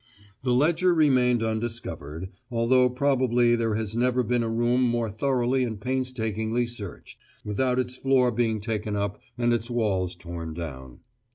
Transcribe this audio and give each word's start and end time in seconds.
The 0.41 0.55
ledger 0.55 0.95
remained 0.95 1.43
undiscovered, 1.43 2.29
although 2.49 2.89
probably 2.89 3.55
there 3.55 3.75
has 3.75 3.95
never 3.95 4.23
been 4.23 4.41
a 4.41 4.49
room 4.49 4.81
more 4.81 5.11
thoroughly 5.11 5.63
and 5.63 5.79
painstakingly 5.79 6.65
searched, 6.65 7.19
without 7.45 7.77
its 7.77 7.95
floor 7.97 8.31
being 8.31 8.61
taken 8.61 8.95
up 8.95 9.19
and 9.37 9.53
its 9.53 9.69
walls 9.69 10.15
torn 10.15 10.55
down. 10.55 11.01